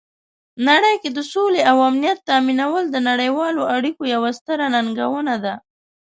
[0.67, 5.53] نړۍ کې د سولې او امنیت تامینول د نړیوالو اړیکو یوه ستره ننګونه ده.